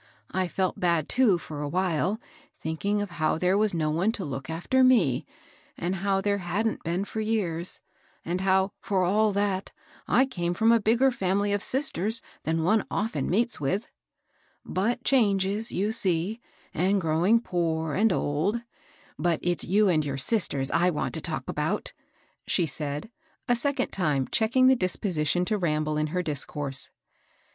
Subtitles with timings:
[0.31, 2.19] I felt bad, too, for a while,
[2.59, 5.27] thinking how there was no one to look after me,
[5.77, 7.81] and how there hadn't been for years,
[8.25, 9.71] and how, for all that,
[10.07, 13.85] I came from a bigger &mily of sisters than one often meets with;
[14.65, 16.39] but changes, you see,
[16.73, 18.59] and growing poor and old,—
[19.19, 21.93] but it's you and your sisters I want to talk about,"
[22.47, 23.11] she said,
[23.47, 26.89] a seccmd tune checking the dispo sition to ramble in her discourse.